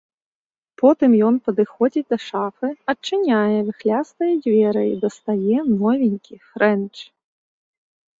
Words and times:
Потым 0.81 1.11
ён 1.25 1.35
падыходзіць 1.49 2.09
да 2.13 2.17
шафы, 2.27 2.69
адчыняе 2.93 3.59
віхлястыя 3.67 4.33
дзверы 4.43 4.83
і 4.93 4.95
дастае 5.05 5.57
новенькі 5.75 6.35
фрэнч. 6.49 6.95